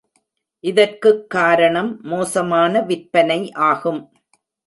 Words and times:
இதற்குக் 0.59 1.29
காரணம் 1.29 1.99
மோசமான 2.01 2.81
விற்பனை 2.81 3.51
ஆகும். 3.51 4.13